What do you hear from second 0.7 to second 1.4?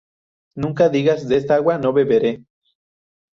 digas de